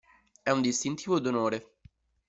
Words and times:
È 0.41 0.49
un 0.49 0.61
distintivo 0.63 1.19
d'onore. 1.19 1.75